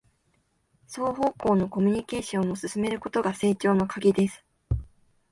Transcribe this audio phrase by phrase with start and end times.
[0.87, 4.43] 双方向のコミュニケーションを進めることが成長のカギです